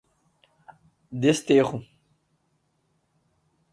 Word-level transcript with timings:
Desterro 1.21 1.85